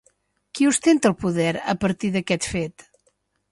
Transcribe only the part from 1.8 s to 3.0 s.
partir d'aquest fet?